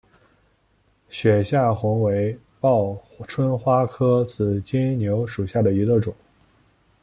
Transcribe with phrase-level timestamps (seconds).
[1.09, 6.11] 雪下红为报春花科紫金牛属下的一个种。